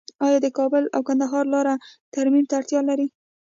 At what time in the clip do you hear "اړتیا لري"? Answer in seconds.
2.59-3.07